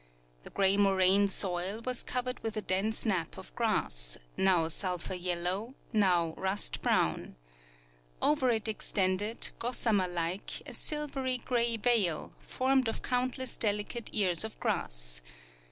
[0.41, 5.75] The gray moraine soil was covered with a dense nap of grass, now sulphur yellow,
[5.93, 7.35] now rust brown.
[8.19, 14.59] Over it extended, gossamer like, a silvery gray veil, formed of countless delicate ears of
[14.59, 15.21] grass.